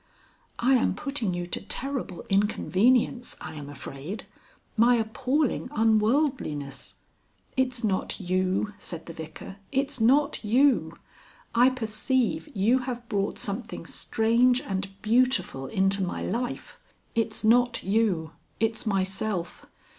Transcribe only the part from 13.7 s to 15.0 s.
strange and